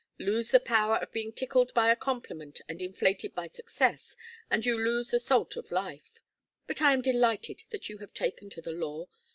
Lose 0.17 0.49
the 0.49 0.59
power 0.59 0.95
of 0.95 1.11
being 1.11 1.31
tickled 1.31 1.71
by 1.75 1.91
a 1.91 1.95
compliment 1.95 2.59
and 2.67 2.81
inflated 2.81 3.35
by 3.35 3.45
success, 3.45 4.15
and 4.49 4.65
you 4.65 4.75
lose 4.75 5.11
the 5.11 5.19
salt 5.19 5.55
of 5.55 5.69
life. 5.69 6.09
But 6.65 6.81
I 6.81 6.93
am 6.93 7.03
delighted 7.03 7.65
that 7.69 7.87
you 7.87 7.99
have 7.99 8.15
taken 8.15 8.49
to 8.49 8.63
the 8.63 8.73
law. 8.73 9.09